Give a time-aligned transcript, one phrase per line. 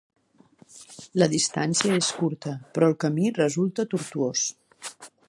[1.23, 4.49] La distància és curta, però el camí resulta tortuós.